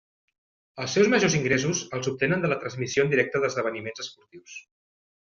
[0.85, 4.57] Els seus majors ingressos els obtenen de la transmissió en directe d'esdeveniments esportius.